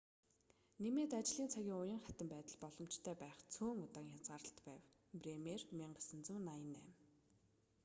[0.81, 4.81] нэмээд ажлын цагийн уян хатан байдал боломжтой байх цөөн удаагийн хязгаарлалт байв.
[5.21, 6.87] бремер 1998